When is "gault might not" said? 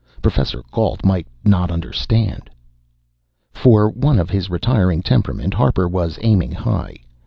0.71-1.69